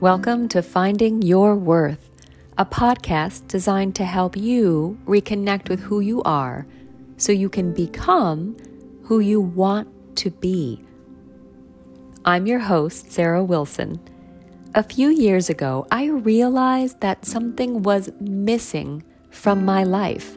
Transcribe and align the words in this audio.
Welcome 0.00 0.48
to 0.48 0.60
Finding 0.60 1.22
Your 1.22 1.56
Worth, 1.56 2.10
a 2.58 2.66
podcast 2.66 3.48
designed 3.48 3.94
to 3.94 4.04
help 4.04 4.36
you 4.36 4.98
reconnect 5.06 5.70
with 5.70 5.80
who 5.80 6.00
you 6.00 6.22
are 6.24 6.66
so 7.16 7.32
you 7.32 7.48
can 7.48 7.72
become 7.72 8.58
who 9.04 9.20
you 9.20 9.40
want 9.40 9.88
to 10.16 10.30
be. 10.30 10.84
I'm 12.26 12.46
your 12.46 12.58
host, 12.58 13.10
Sarah 13.10 13.42
Wilson. 13.42 13.98
A 14.74 14.82
few 14.82 15.08
years 15.08 15.48
ago, 15.48 15.86
I 15.90 16.08
realized 16.08 17.00
that 17.00 17.24
something 17.24 17.82
was 17.82 18.10
missing 18.20 19.02
from 19.30 19.64
my 19.64 19.82
life. 19.82 20.36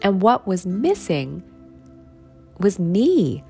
And 0.00 0.22
what 0.22 0.46
was 0.46 0.64
missing 0.64 1.42
was 2.58 2.78
me 2.78 3.44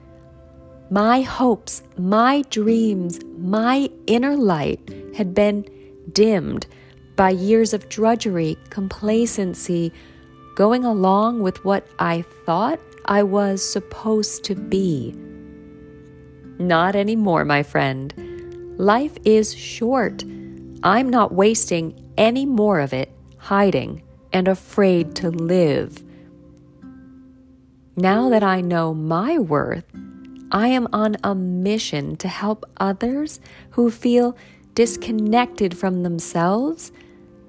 my 0.91 1.21
hopes, 1.21 1.82
my 1.96 2.43
dreams, 2.50 3.21
my 3.36 3.90
inner 4.07 4.36
light 4.36 4.81
had 5.17 5.35
been 5.35 5.68
dimmed 6.13 6.67
by 7.17 7.30
years 7.30 7.75
of 7.75 7.89
drudgery, 7.89 8.57
complacency, 8.71 9.93
going 10.54 10.85
along 10.85 11.43
with 11.43 11.64
what 11.64 11.86
I 11.99 12.22
thought 12.46 12.80
I 13.04 13.22
was 13.22 13.63
supposed 13.63 14.44
to 14.44 14.54
be. 14.54 15.13
Not 16.58 16.96
anymore, 16.96 17.44
my 17.44 17.63
friend. 17.63 18.14
Life 18.79 19.16
is 19.25 19.55
short. 19.55 20.25
I'm 20.82 21.11
not 21.11 21.35
wasting 21.35 22.13
any 22.16 22.46
more 22.46 22.80
of 22.80 22.93
it 22.93 23.11
hiding 23.36 24.02
and 24.32 24.49
afraid 24.49 25.14
to 25.16 25.30
live. 25.30 26.02
Now 27.96 28.29
that 28.29 28.43
I 28.43 28.61
know 28.61 28.94
my 28.94 29.39
worth, 29.39 29.85
I 30.50 30.68
am 30.68 30.88
on 30.93 31.16
a 31.22 31.34
mission 31.34 32.16
to 32.16 32.28
help 32.28 32.64
others 32.78 33.41
who 33.70 33.91
feel 33.91 34.36
disconnected 34.74 35.77
from 35.77 36.02
themselves 36.02 36.92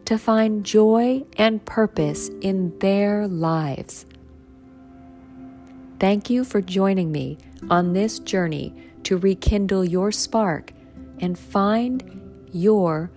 to 0.05 0.17
find 0.17 0.65
joy 0.65 1.23
and 1.37 1.63
purpose 1.65 2.29
in 2.41 2.77
their 2.79 3.27
lives. 3.27 4.05
Thank 5.99 6.29
you 6.29 6.43
for 6.43 6.61
joining 6.61 7.11
me 7.11 7.37
on 7.69 7.93
this 7.93 8.19
journey 8.19 8.73
to 9.03 9.17
rekindle 9.17 9.85
your 9.85 10.11
spark 10.11 10.73
and 11.19 11.37
find 11.37 12.47
your 12.51 13.11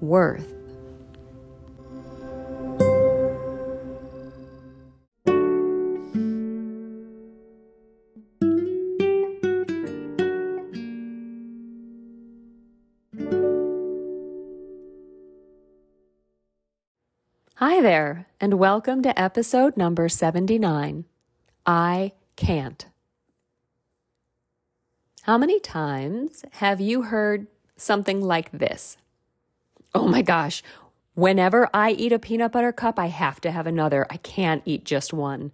worth. 0.00 0.57
Hi 17.70 17.82
there, 17.82 18.26
and 18.40 18.54
welcome 18.54 19.02
to 19.02 19.20
episode 19.20 19.76
number 19.76 20.08
79 20.08 21.04
I 21.66 22.12
Can't. 22.34 22.86
How 25.24 25.36
many 25.36 25.60
times 25.60 26.46
have 26.52 26.80
you 26.80 27.02
heard 27.02 27.46
something 27.76 28.22
like 28.22 28.50
this? 28.52 28.96
Oh 29.94 30.08
my 30.08 30.22
gosh, 30.22 30.62
whenever 31.12 31.68
I 31.74 31.90
eat 31.90 32.10
a 32.10 32.18
peanut 32.18 32.52
butter 32.52 32.72
cup, 32.72 32.98
I 32.98 33.08
have 33.08 33.38
to 33.42 33.50
have 33.50 33.66
another. 33.66 34.06
I 34.08 34.16
can't 34.16 34.62
eat 34.64 34.84
just 34.84 35.12
one. 35.12 35.52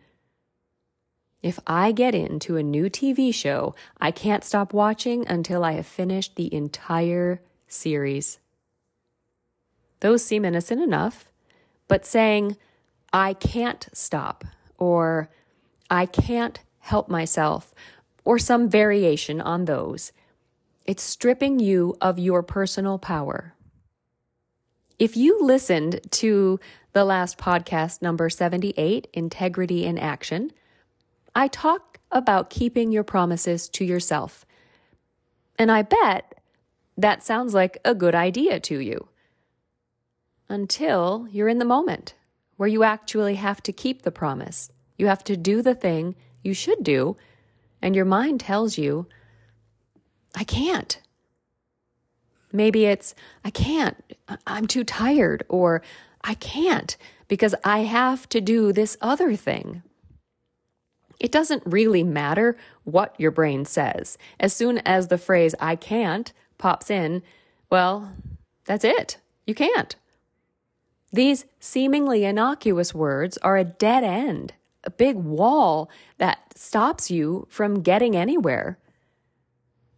If 1.43 1.59
I 1.67 1.91
get 1.91 2.15
into 2.15 2.57
a 2.57 2.63
new 2.63 2.89
TV 2.89 3.35
show, 3.35 3.75
I 4.01 4.13
can't 4.13 4.45
stop 4.45 4.73
watching 4.73 5.27
until 5.27 5.65
I 5.65 5.73
have 5.73 5.87
finished 5.87 6.37
the 6.37 6.55
entire 6.55 7.41
series. 7.67 8.39
Those 9.99 10.25
seem 10.25 10.45
innocent 10.45 10.81
enough 10.81 11.29
but 11.89 12.07
saying, 12.07 12.57
I 13.13 13.35
can't 13.35 13.89
stop, 13.93 14.45
or 14.79 15.31
I 15.91 16.07
can't 16.07 16.61
help 16.81 17.09
myself, 17.09 17.75
or 18.25 18.39
some 18.39 18.69
variation 18.69 19.41
on 19.41 19.67
those. 19.67 20.13
It's 20.85 21.03
stripping 21.03 21.61
you 21.61 21.97
of 22.01 22.19
your 22.19 22.43
personal 22.43 22.99
power. 22.99 23.55
If 24.99 25.17
you 25.17 25.43
listened 25.43 26.01
to 26.13 26.61
the 26.93 27.05
last 27.05 27.39
podcast, 27.39 28.03
number 28.03 28.31
78, 28.31 29.09
Integrity 29.13 29.85
in 29.85 29.99
Action, 29.99 30.53
I 31.35 31.49
talk 31.49 31.99
about 32.11 32.51
keeping 32.51 32.93
your 32.93 33.03
promises 33.03 33.69
to 33.71 33.85
yourself. 33.85 34.47
And 35.59 35.71
I 35.71 35.83
bet 35.83 36.41
that 36.97 37.25
sounds 37.25 37.55
like 37.55 37.79
a 37.85 37.95
good 37.95 38.15
idea 38.15 38.61
to 38.61 38.79
you 38.79 39.09
until 40.55 41.27
you're 41.33 41.49
in 41.49 41.59
the 41.59 41.65
moment 41.65 42.15
where 42.57 42.69
you 42.69 42.85
actually 42.85 43.35
have 43.35 43.61
to 43.61 43.73
keep 43.73 44.03
the 44.03 44.13
promise. 44.13 44.71
You 44.97 45.09
have 45.09 45.25
to 45.25 45.37
do 45.37 45.63
the 45.63 45.75
thing 45.75 46.15
you 46.45 46.55
should 46.55 46.85
do, 46.85 47.17
and 47.83 47.97
your 47.97 48.05
mind 48.05 48.39
tells 48.39 48.79
you, 48.79 49.09
I 50.37 50.45
can't. 50.45 51.01
Maybe 52.53 52.85
it's, 52.85 53.17
I 53.45 53.51
can't, 53.51 53.97
I'm 54.47 54.69
too 54.69 54.85
tired, 54.85 55.45
or 55.49 55.83
I 56.23 56.35
can't 56.35 56.97
because 57.27 57.57
I 57.65 57.81
have 57.81 58.29
to 58.29 58.41
do 58.41 58.73
this 58.73 58.97
other 59.01 59.35
thing. 59.35 59.83
It 61.19 61.33
doesn't 61.33 61.65
really 61.67 62.05
matter 62.05 62.57
what 62.85 63.19
your 63.19 63.33
brain 63.33 63.65
says. 63.65 64.17
As 64.39 64.55
soon 64.55 64.79
as 64.79 65.09
the 65.09 65.19
phrase 65.19 65.57
I 65.59 65.75
can't 65.75 66.33
pops 66.59 66.91
in, 66.91 67.23
well, 67.71 68.13
that's 68.67 68.85
it. 68.85 69.19
You 69.47 69.55
can't. 69.57 69.97
These 71.15 71.45
seemingly 71.61 72.25
innocuous 72.25 72.93
words 72.93 73.39
are 73.39 73.57
a 73.57 73.63
dead 73.63 74.03
end, 74.03 74.53
a 74.83 74.91
big 74.91 75.15
wall 75.15 75.89
that 76.19 76.59
stops 76.59 77.09
you 77.09 77.47
from 77.49 77.83
getting 77.83 78.17
anywhere. 78.17 78.81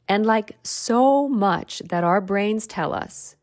And 0.06 0.26
like 0.26 0.58
so 0.62 1.26
much 1.26 1.78
that 1.86 2.04
our 2.04 2.20
brains 2.20 2.66
tell 2.66 2.92
us, 2.92 3.34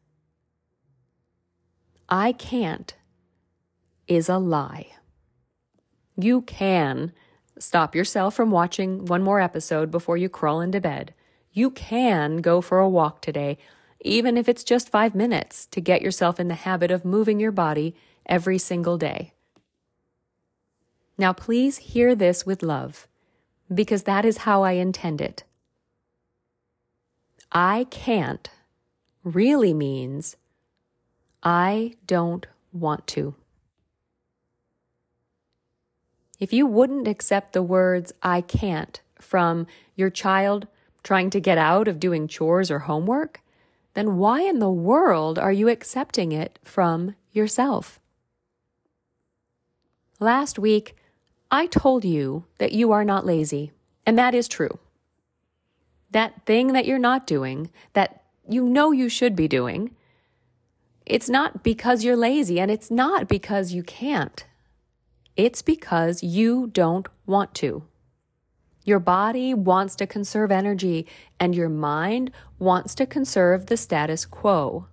I 2.08 2.34
can't 2.34 2.94
is 4.08 4.30
a 4.30 4.38
lie. 4.38 4.92
You 6.16 6.44
can 6.44 7.12
stop 7.58 7.96
yourself 7.96 8.36
from 8.36 8.52
watching 8.52 9.06
one 9.06 9.24
more 9.24 9.42
episode 9.42 9.90
before 9.90 10.16
you 10.16 10.30
crawl 10.30 10.62
into 10.62 10.80
bed. 10.80 11.16
You 11.52 11.72
can 11.72 12.38
go 12.38 12.62
for 12.62 12.78
a 12.78 12.88
walk 12.88 13.24
today 13.24 13.58
even 14.04 14.38
if 14.38 14.48
it's 14.48 14.64
just 14.64 14.90
five 14.90 15.16
minutes, 15.16 15.66
to 15.68 15.82
get 15.82 16.02
yourself 16.02 16.40
in 16.40 16.50
the 16.50 16.56
habit 16.56 16.92
of 16.92 17.04
moving 17.04 17.40
your 17.40 17.52
body 17.52 17.96
every 18.26 18.58
single 18.58 18.98
day. 18.98 19.34
Now, 21.18 21.34
please 21.34 21.78
hear 21.78 22.16
this 22.16 22.46
with 22.46 22.64
love, 22.64 23.08
because 23.74 24.04
that 24.04 24.26
is 24.26 24.40
how 24.40 24.64
I 24.64 24.72
intend 24.74 25.22
it. 25.22 25.44
I 27.52 27.86
can't 27.90 28.50
really 29.24 29.74
means 29.74 30.36
I 31.44 31.96
don't 32.08 32.48
want 32.72 33.06
to. 33.08 33.36
If 36.40 36.52
you 36.52 36.66
wouldn't 36.66 37.08
accept 37.08 37.54
the 37.54 37.64
words 37.64 38.12
I 38.22 38.42
can't 38.42 39.00
from 39.20 39.68
your 39.96 40.10
child 40.10 40.68
trying 41.04 41.30
to 41.30 41.40
get 41.40 41.58
out 41.58 41.88
of 41.88 42.00
doing 42.00 42.28
chores 42.28 42.72
or 42.72 42.80
homework, 42.80 43.42
then 43.94 44.18
why 44.18 44.42
in 44.42 44.60
the 44.60 44.72
world 44.72 45.38
are 45.38 45.52
you 45.52 45.70
accepting 45.70 46.32
it 46.32 46.60
from 46.64 47.16
yourself? 47.32 48.00
Last 50.20 50.58
week, 50.58 50.96
I 51.52 51.68
told 51.68 52.04
you 52.04 52.46
that 52.58 52.72
you 52.72 52.92
are 52.92 53.04
not 53.04 53.26
lazy, 53.26 53.72
and 54.06 54.18
that 54.18 54.34
is 54.34 54.48
true. 54.48 54.80
That 56.12 56.46
thing 56.46 56.74
that 56.74 56.86
you're 56.86 57.00
not 57.00 57.28
doing, 57.28 57.70
that 57.94 58.24
you 58.48 58.64
know 58.64 58.92
you 58.92 59.10
should 59.10 59.36
be 59.36 59.48
doing, 59.48 59.96
it's 61.06 61.30
not 61.30 61.64
because 61.64 62.04
you're 62.04 62.16
lazy 62.16 62.60
and 62.60 62.72
it's 62.72 62.90
not 62.90 63.28
because 63.28 63.74
you 63.74 63.84
can't. 63.84 64.46
It's 65.36 65.62
because 65.62 66.24
you 66.24 66.68
don't 66.68 67.08
want 67.26 67.54
to. 67.56 67.84
Your 68.86 69.00
body 69.00 69.54
wants 69.54 69.96
to 69.98 70.08
conserve 70.08 70.52
energy, 70.52 71.08
and 71.40 71.56
your 71.56 71.70
mind 71.70 72.32
wants 72.60 72.96
to 72.96 73.06
conserve 73.06 73.68
the 73.68 73.78
status 73.78 74.26
quo. 74.26 74.88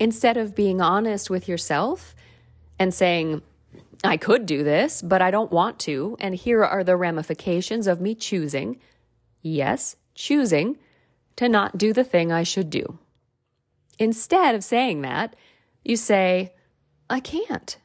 Instead 0.00 0.36
of 0.36 0.54
being 0.54 0.80
honest 0.80 1.28
with 1.28 1.48
yourself 1.48 2.14
and 2.78 2.94
saying, 2.94 3.42
I 4.04 4.16
could 4.16 4.46
do 4.46 4.62
this, 4.62 5.02
but 5.02 5.20
I 5.20 5.30
don't 5.30 5.50
want 5.50 5.78
to, 5.80 6.16
and 6.20 6.34
here 6.34 6.64
are 6.64 6.84
the 6.84 6.96
ramifications 6.96 7.86
of 7.86 8.00
me 8.00 8.14
choosing, 8.14 8.78
yes, 9.42 9.96
choosing 10.14 10.78
to 11.36 11.48
not 11.48 11.76
do 11.76 11.92
the 11.92 12.04
thing 12.04 12.30
I 12.32 12.44
should 12.44 12.70
do. 12.70 12.98
Instead 13.98 14.54
of 14.54 14.62
saying 14.64 15.02
that, 15.02 15.34
you 15.84 15.96
say, 15.96 16.54
I 17.10 17.20
can't. 17.20 17.76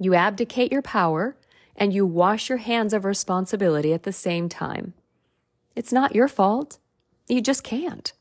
You 0.00 0.14
abdicate 0.14 0.72
your 0.72 0.82
power 0.82 1.36
and 1.76 1.92
you 1.92 2.06
wash 2.06 2.48
your 2.48 2.58
hands 2.58 2.92
of 2.92 3.04
responsibility 3.04 3.92
at 3.92 4.02
the 4.02 4.12
same 4.12 4.48
time. 4.48 4.94
It's 5.74 5.92
not 5.92 6.14
your 6.14 6.28
fault. 6.28 6.78
You 7.28 7.40
just 7.40 7.64
can't. 7.64 8.12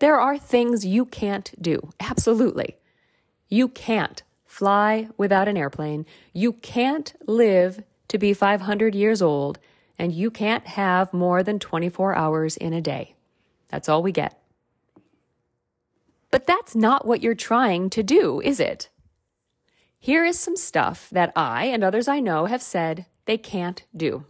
There 0.00 0.18
are 0.18 0.36
things 0.36 0.84
you 0.84 1.04
can't 1.04 1.52
do. 1.60 1.92
Absolutely. 2.00 2.76
You 3.48 3.68
can't 3.68 4.22
fly 4.44 5.08
without 5.16 5.46
an 5.46 5.56
airplane. 5.56 6.04
You 6.32 6.54
can't 6.54 7.14
live 7.26 7.84
to 8.08 8.18
be 8.18 8.34
500 8.34 8.94
years 8.94 9.22
old. 9.22 9.58
And 9.98 10.12
you 10.12 10.30
can't 10.30 10.66
have 10.66 11.14
more 11.14 11.42
than 11.42 11.60
24 11.60 12.16
hours 12.16 12.56
in 12.56 12.72
a 12.72 12.80
day. 12.80 13.14
That's 13.68 13.88
all 13.88 14.02
we 14.02 14.10
get. 14.10 14.38
But 16.32 16.46
that's 16.46 16.74
not 16.74 17.06
what 17.06 17.22
you're 17.22 17.34
trying 17.34 17.88
to 17.90 18.02
do, 18.02 18.40
is 18.40 18.58
it? 18.58 18.88
Here 20.04 20.24
is 20.24 20.36
some 20.36 20.56
stuff 20.56 21.08
that 21.12 21.32
I 21.36 21.66
and 21.66 21.84
others 21.84 22.08
I 22.08 22.18
know 22.18 22.46
have 22.46 22.60
said 22.60 23.06
they 23.24 23.38
can't 23.38 23.84
do. 23.96 24.24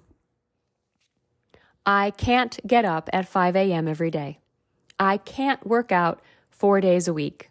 I 1.87 2.11
can't 2.11 2.61
get 2.67 2.85
up 2.85 3.09
at 3.11 3.27
5 3.27 3.57
a.m. 3.57 3.89
every 3.89 4.11
day. 4.11 4.41
I 5.01 5.17
can't 5.17 5.67
work 5.67 5.91
out 5.91 6.21
four 6.51 6.83
days 6.83 7.09
a 7.09 7.15
week. 7.15 7.49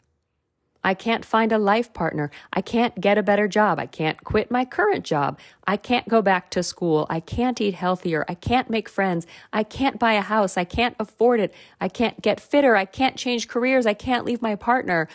I 0.84 0.94
can't 0.94 1.26
find 1.26 1.52
a 1.52 1.58
life 1.58 1.96
partner. 1.96 2.30
I 2.54 2.62
can't 2.62 3.02
get 3.02 3.18
a 3.18 3.24
better 3.24 3.48
job. 3.48 3.80
I 3.80 3.88
can't 3.88 4.24
quit 4.24 4.52
my 4.52 4.66
current 4.66 5.04
job. 5.04 5.40
I 5.66 5.76
can't 5.76 6.08
go 6.08 6.22
back 6.22 6.52
to 6.52 6.62
school. 6.62 7.08
I 7.10 7.22
can't 7.22 7.60
eat 7.60 7.74
healthier. 7.74 8.24
I 8.30 8.36
can't 8.36 8.70
make 8.70 8.88
friends. 8.88 9.26
I 9.52 9.64
can't 9.64 9.98
buy 9.98 10.14
a 10.14 10.22
house. 10.22 10.58
I 10.58 10.64
can't 10.64 10.96
afford 11.00 11.40
it. 11.40 11.52
I 11.80 11.88
can't 11.88 12.22
get 12.22 12.40
fitter. 12.40 12.76
I 12.76 12.86
can't 12.86 13.18
change 13.18 13.48
careers. 13.48 13.88
I 13.88 13.96
can't 13.96 14.26
leave 14.26 14.44
my 14.44 14.56
partner. 14.56 15.08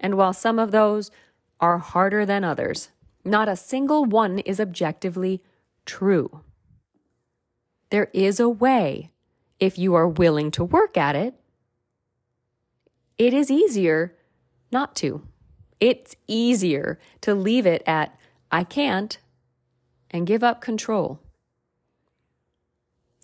And 0.00 0.16
while 0.16 0.32
some 0.32 0.58
of 0.58 0.70
those 0.70 1.10
are 1.60 1.78
harder 1.78 2.26
than 2.26 2.44
others, 2.44 2.90
not 3.24 3.48
a 3.48 3.56
single 3.56 4.04
one 4.04 4.38
is 4.40 4.60
objectively 4.60 5.42
true. 5.84 6.42
There 7.90 8.10
is 8.12 8.40
a 8.40 8.48
way, 8.48 9.10
if 9.58 9.78
you 9.78 9.94
are 9.94 10.08
willing 10.08 10.50
to 10.52 10.64
work 10.64 10.96
at 10.96 11.16
it, 11.16 11.34
it 13.18 13.32
is 13.32 13.50
easier 13.50 14.14
not 14.70 14.94
to. 14.96 15.22
It's 15.80 16.16
easier 16.26 16.98
to 17.22 17.34
leave 17.34 17.66
it 17.66 17.82
at, 17.86 18.18
I 18.50 18.64
can't, 18.64 19.18
and 20.10 20.26
give 20.26 20.42
up 20.42 20.60
control. 20.60 21.20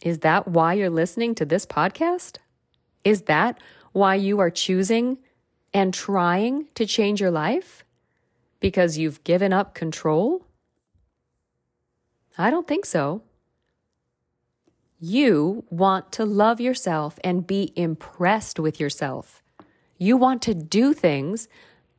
Is 0.03 0.19
that 0.21 0.49
why 0.49 0.75
you're 0.75 0.91
listening 0.91 1.35
to 1.37 1.45
this 1.45 1.65
podcast? 1.65 2.39
Is 3.05 3.23
that 3.23 3.61
why 3.93 4.15
you 4.15 4.39
are 4.41 4.51
choosing 4.51 5.19
and 5.73 5.95
trying 5.95 6.67
to 6.75 6.87
change 6.87 7.21
your 7.21 7.31
life? 7.31 7.82
Because 8.63 8.97
you've 8.97 9.25
given 9.25 9.53
up 9.53 9.75
control? 9.75 10.47
I 12.39 12.49
don't 12.49 12.69
think 12.69 12.87
so. 12.87 13.23
You 15.01 15.65
want 15.69 16.13
to 16.13 16.25
love 16.25 16.61
yourself 16.61 17.19
and 17.25 17.45
be 17.45 17.73
impressed 17.75 18.61
with 18.61 18.79
yourself. 18.79 19.43
You 19.99 20.17
want 20.17 20.43
to 20.43 20.55
do 20.55 20.95
things, 20.95 21.49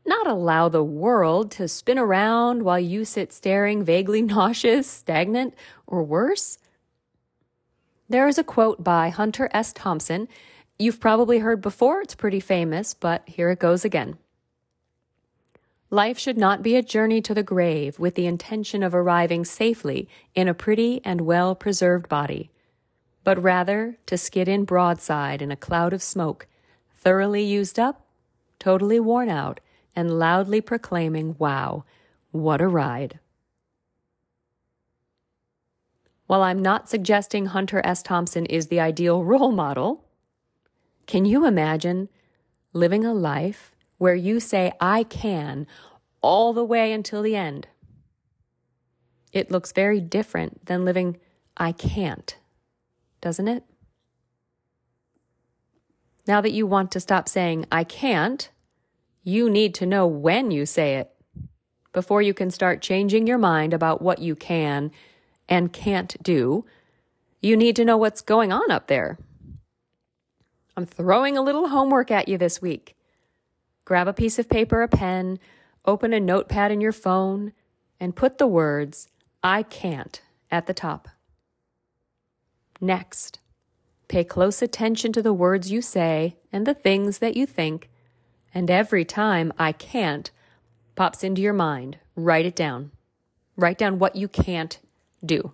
not 0.06 0.26
allow 0.26 0.70
the 0.70 0.86
world 0.86 1.52
to 1.52 1.68
spin 1.68 2.00
around 2.00 2.64
while 2.64 2.80
you 2.80 3.04
sit 3.04 3.34
staring, 3.34 3.84
vaguely 3.84 4.22
nauseous, 4.36 4.90
stagnant, 4.90 5.54
or 5.86 6.02
worse. 6.02 6.60
There 8.08 8.30
is 8.30 8.38
a 8.38 8.44
quote 8.44 8.86
by 8.86 9.10
Hunter 9.10 9.50
S. 9.54 9.74
Thompson. 9.74 10.30
You've 10.80 11.02
probably 11.02 11.40
heard 11.40 11.60
before, 11.62 12.02
it's 12.02 12.16
pretty 12.16 12.40
famous, 12.40 12.94
but 12.94 13.28
here 13.28 13.50
it 13.50 13.60
goes 13.60 13.84
again. 13.84 14.18
Life 15.94 16.18
should 16.18 16.40
not 16.40 16.64
be 16.64 16.76
a 16.76 16.82
journey 16.82 17.22
to 17.22 17.36
the 17.36 17.44
grave 17.44 18.00
with 18.00 18.16
the 18.16 18.26
intention 18.26 18.82
of 18.82 18.96
arriving 18.96 19.46
safely 19.46 20.10
in 20.34 20.48
a 20.48 20.54
pretty 20.56 21.00
and 21.06 21.22
well 21.22 21.54
preserved 21.54 22.10
body, 22.10 22.50
but 23.24 23.40
rather 23.40 24.00
to 24.08 24.18
skid 24.18 24.48
in 24.48 24.66
broadside 24.66 25.40
in 25.40 25.52
a 25.52 25.56
cloud 25.56 25.94
of 25.94 26.02
smoke 26.02 26.48
thoroughly 26.90 27.44
used 27.44 27.78
up, 27.78 28.08
totally 28.58 29.00
worn 29.00 29.30
out, 29.30 29.60
and 29.96 30.18
loudly 30.18 30.62
proclaiming, 30.62 31.36
Wow, 31.38 31.86
what 32.32 32.60
a 32.60 32.68
ride. 32.68 33.20
While 36.26 36.42
I'm 36.42 36.64
not 36.64 36.90
suggesting 36.90 37.46
Hunter 37.46 37.84
S. 37.86 38.02
Thompson 38.02 38.48
is 38.48 38.66
the 38.66 38.80
ideal 38.80 39.24
role 39.24 39.52
model, 39.52 40.06
can 41.06 41.26
you 41.26 41.46
imagine 41.46 42.10
living 42.74 43.06
a 43.06 43.14
life 43.14 43.73
where 44.04 44.14
you 44.14 44.38
say, 44.38 44.74
I 44.82 45.04
can, 45.04 45.66
all 46.22 46.52
the 46.52 46.66
way 46.66 46.92
until 46.92 47.22
the 47.22 47.38
end? 47.38 47.70
It 49.32 49.50
looks 49.50 49.72
very 49.72 50.02
different 50.02 50.66
than 50.66 50.84
living, 50.84 51.22
I 51.56 51.72
can't, 51.72 52.36
doesn't 53.22 53.48
it? 53.48 53.64
Now 56.28 56.42
that 56.42 56.52
you 56.52 56.68
want 56.68 56.92
to 56.92 57.00
stop 57.00 57.30
saying, 57.30 57.66
I 57.72 57.86
can't, 57.86 58.50
you 59.24 59.50
need 59.50 59.74
to 59.76 59.86
know 59.86 60.06
when 60.06 60.52
you 60.52 60.66
say 60.66 60.98
it 60.98 61.10
before 61.94 62.22
you 62.22 62.34
can 62.34 62.52
start 62.52 62.82
changing 62.82 63.26
your 63.26 63.38
mind 63.38 63.74
about 63.74 64.02
what 64.02 64.20
you 64.20 64.36
can 64.36 64.92
and 65.48 65.72
can't 65.72 66.22
do. 66.22 66.66
You 67.42 67.56
need 67.56 67.78
to 67.78 67.86
know 67.86 67.96
what's 67.96 68.20
going 68.20 68.52
on 68.52 68.70
up 68.70 68.88
there. 68.88 69.18
I'm 70.76 70.86
throwing 70.86 71.38
a 71.38 71.42
little 71.42 71.70
homework 71.70 72.12
at 72.12 72.28
you 72.28 72.38
this 72.38 72.62
week. 72.62 72.98
Grab 73.86 74.08
a 74.08 74.14
piece 74.14 74.40
of 74.40 74.50
paper, 74.50 74.82
a 74.82 74.88
pen, 74.88 75.40
open 75.86 76.14
a 76.14 76.20
notepad 76.20 76.72
in 76.72 76.82
your 76.82 76.92
phone, 76.92 77.54
and 78.00 78.16
put 78.16 78.38
the 78.38 78.48
words, 78.48 79.08
I 79.44 79.64
can't, 79.64 80.22
at 80.50 80.68
the 80.68 80.74
top. 80.74 81.10
Next, 82.80 83.40
Pay 84.14 84.24
close 84.24 84.62
attention 84.62 85.12
to 85.14 85.24
the 85.24 85.34
words 85.34 85.72
you 85.72 85.82
say 85.82 86.38
and 86.52 86.68
the 86.68 86.76
things 86.76 87.18
that 87.18 87.36
you 87.36 87.48
think. 87.48 87.90
And 88.54 88.70
every 88.70 89.06
time 89.06 89.52
I 89.58 89.72
can't 89.72 90.30
pops 90.96 91.24
into 91.24 91.42
your 91.42 91.54
mind, 91.54 91.98
write 92.16 92.46
it 92.46 92.56
down. 92.56 92.92
Write 93.56 93.80
down 93.80 93.98
what 93.98 94.16
you 94.16 94.28
can't 94.28 94.78
do. 95.26 95.54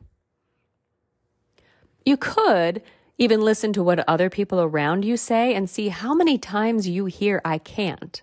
You 2.06 2.18
could 2.18 2.82
even 3.20 3.42
listen 3.42 3.74
to 3.74 3.84
what 3.84 4.08
other 4.08 4.30
people 4.30 4.62
around 4.62 5.04
you 5.06 5.18
say 5.18 5.54
and 5.54 5.70
see 5.70 5.90
how 5.90 6.16
many 6.16 6.38
times 6.38 6.88
you 6.88 7.06
hear 7.06 7.42
I 7.44 7.58
can't. 7.58 8.22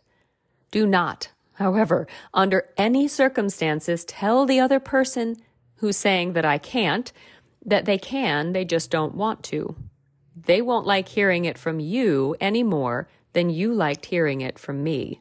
Do 0.71 0.87
not, 0.87 1.29
however, 1.55 2.09
under 2.35 2.71
any 2.77 3.07
circumstances, 3.07 4.05
tell 4.05 4.47
the 4.47 4.59
other 4.59 4.81
person 4.81 5.37
who's 5.77 5.97
saying 5.97 6.33
that 6.33 6.47
I 6.47 6.59
can't 6.59 7.13
that 7.65 7.85
they 7.85 7.99
can, 7.99 8.53
they 8.53 8.65
just 8.65 8.91
don't 8.91 9.15
want 9.15 9.43
to. 9.43 9.75
They 10.35 10.63
won't 10.63 10.87
like 10.87 11.09
hearing 11.09 11.45
it 11.45 11.59
from 11.59 11.81
you 11.81 12.37
any 12.41 12.63
more 12.63 13.09
than 13.33 13.51
you 13.51 13.75
liked 13.75 14.07
hearing 14.07 14.41
it 14.41 14.59
from 14.59 14.85
me. 14.85 15.21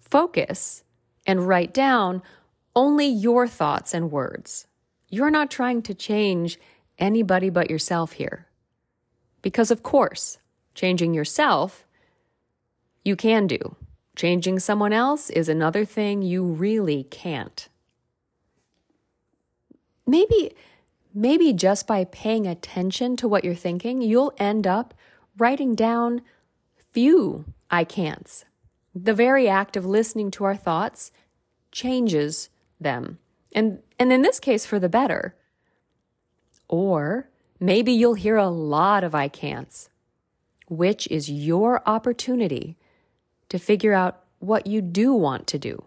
Focus 0.00 0.82
and 1.26 1.46
write 1.46 1.74
down 1.74 2.22
only 2.74 3.06
your 3.06 3.46
thoughts 3.46 3.92
and 3.92 4.10
words. 4.10 4.66
You're 5.10 5.30
not 5.30 5.50
trying 5.50 5.82
to 5.82 5.94
change 5.94 6.58
anybody 6.98 7.50
but 7.50 7.70
yourself 7.70 8.12
here. 8.12 8.46
Because, 9.42 9.70
of 9.70 9.82
course, 9.82 10.38
changing 10.74 11.14
yourself, 11.14 11.84
you 13.04 13.16
can 13.16 13.46
do. 13.46 13.76
Changing 14.16 14.58
someone 14.58 14.92
else 14.92 15.28
is 15.30 15.48
another 15.48 15.84
thing 15.84 16.22
you 16.22 16.44
really 16.44 17.04
can't. 17.04 17.68
Maybe 20.06 20.54
maybe 21.14 21.52
just 21.52 21.86
by 21.86 22.04
paying 22.04 22.46
attention 22.46 23.16
to 23.16 23.28
what 23.28 23.44
you're 23.44 23.54
thinking, 23.54 24.02
you'll 24.02 24.34
end 24.36 24.66
up 24.66 24.92
writing 25.38 25.74
down 25.74 26.20
few 26.92 27.44
I 27.70 27.84
can'ts. 27.84 28.44
The 28.94 29.14
very 29.14 29.48
act 29.48 29.76
of 29.76 29.86
listening 29.86 30.30
to 30.32 30.44
our 30.44 30.56
thoughts 30.56 31.12
changes 31.70 32.50
them. 32.80 33.18
And, 33.54 33.80
and 33.98 34.12
in 34.12 34.22
this 34.22 34.40
case, 34.40 34.66
for 34.66 34.78
the 34.78 34.88
better. 34.88 35.36
Or 36.74 37.28
maybe 37.60 37.92
you'll 37.92 38.14
hear 38.14 38.36
a 38.36 38.48
lot 38.48 39.04
of 39.04 39.14
I 39.14 39.28
can'ts, 39.28 39.90
which 40.66 41.06
is 41.08 41.30
your 41.30 41.82
opportunity 41.86 42.76
to 43.48 43.58
figure 43.58 43.92
out 43.92 44.24
what 44.40 44.66
you 44.66 44.82
do 44.82 45.14
want 45.14 45.46
to 45.48 45.58
do. 45.58 45.84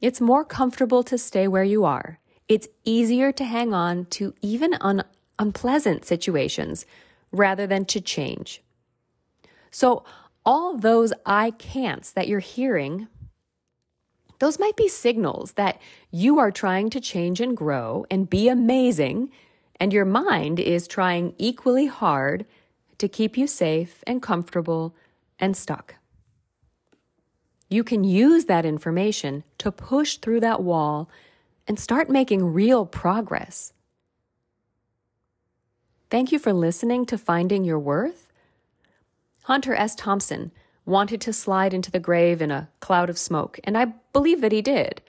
It's 0.00 0.20
more 0.20 0.44
comfortable 0.44 1.02
to 1.02 1.18
stay 1.18 1.46
where 1.46 1.64
you 1.64 1.84
are 1.84 2.20
it's 2.48 2.68
easier 2.84 3.30
to 3.32 3.44
hang 3.44 3.74
on 3.74 4.06
to 4.06 4.34
even 4.40 4.74
un- 4.80 5.04
unpleasant 5.38 6.04
situations 6.04 6.86
rather 7.30 7.66
than 7.66 7.84
to 7.84 8.00
change. 8.00 8.62
So, 9.70 10.04
all 10.46 10.78
those 10.78 11.12
I 11.26 11.50
can'ts 11.50 12.10
that 12.12 12.26
you're 12.26 12.40
hearing, 12.40 13.08
those 14.38 14.58
might 14.58 14.76
be 14.76 14.88
signals 14.88 15.52
that 15.52 15.80
you 16.10 16.38
are 16.38 16.50
trying 16.50 16.90
to 16.90 17.00
change 17.00 17.40
and 17.40 17.56
grow 17.56 18.06
and 18.10 18.30
be 18.30 18.48
amazing, 18.48 19.30
and 19.80 19.92
your 19.92 20.04
mind 20.04 20.60
is 20.60 20.86
trying 20.86 21.34
equally 21.38 21.86
hard 21.86 22.46
to 22.98 23.08
keep 23.08 23.36
you 23.36 23.46
safe 23.46 24.02
and 24.06 24.22
comfortable 24.22 24.94
and 25.38 25.56
stuck. 25.56 25.96
You 27.68 27.84
can 27.84 28.02
use 28.04 28.46
that 28.46 28.64
information 28.64 29.44
to 29.58 29.70
push 29.70 30.16
through 30.16 30.40
that 30.40 30.62
wall 30.62 31.10
and 31.66 31.78
start 31.78 32.08
making 32.08 32.52
real 32.52 32.86
progress. 32.86 33.72
Thank 36.10 36.32
you 36.32 36.38
for 36.38 36.54
listening 36.54 37.04
to 37.06 37.18
Finding 37.18 37.64
Your 37.64 37.78
Worth. 37.78 38.32
Hunter 39.42 39.74
S. 39.74 39.94
Thompson 39.94 40.50
wanted 40.88 41.20
to 41.20 41.32
slide 41.34 41.74
into 41.74 41.90
the 41.90 42.00
grave 42.00 42.40
in 42.40 42.50
a 42.50 42.68
cloud 42.80 43.10
of 43.10 43.18
smoke, 43.18 43.60
and 43.62 43.76
I 43.76 43.92
believe 44.14 44.40
that 44.40 44.52
he 44.52 44.62
did. 44.62 45.02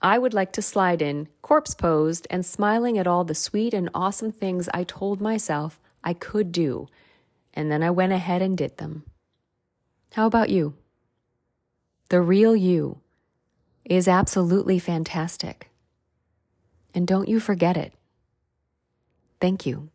I 0.00 0.16
would 0.18 0.32
like 0.32 0.50
to 0.52 0.62
slide 0.62 1.02
in, 1.02 1.28
corpse 1.42 1.74
posed, 1.74 2.26
and 2.30 2.46
smiling 2.46 2.96
at 2.96 3.06
all 3.06 3.22
the 3.22 3.34
sweet 3.34 3.74
and 3.74 3.90
awesome 3.92 4.32
things 4.32 4.68
I 4.72 4.84
told 4.84 5.20
myself 5.20 5.78
I 6.02 6.14
could 6.14 6.52
do, 6.52 6.88
and 7.52 7.70
then 7.70 7.82
I 7.82 7.90
went 7.90 8.14
ahead 8.14 8.40
and 8.40 8.56
did 8.56 8.78
them. 8.78 9.04
How 10.14 10.26
about 10.26 10.48
you? 10.48 10.74
The 12.08 12.22
real 12.22 12.56
you 12.56 13.00
is 13.84 14.08
absolutely 14.08 14.78
fantastic. 14.78 15.68
And 16.94 17.06
don't 17.06 17.28
you 17.28 17.40
forget 17.40 17.76
it. 17.76 17.92
Thank 19.38 19.66
you. 19.66 19.90